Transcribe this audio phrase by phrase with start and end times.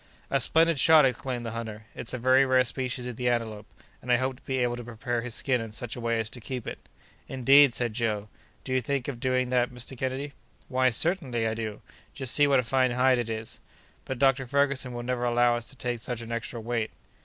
[0.31, 1.85] "A splendid shot!" exclaimed the hunter.
[1.93, 3.67] "It's a very rare species of the antelope,
[4.01, 6.27] and I hope to be able to prepare his skin in such a way as
[6.31, 6.79] to keep it."
[7.27, 8.27] "Indeed!" said Joe,
[8.63, 9.95] "do you think of doing that, Mr.
[9.95, 10.33] Kennedy?"
[10.69, 11.81] "Why, certainly I do!
[12.15, 13.59] Just see what a fine hide it is!"
[14.05, 14.47] "But Dr.
[14.47, 16.89] Ferguson will never allow us to take such an extra weight!"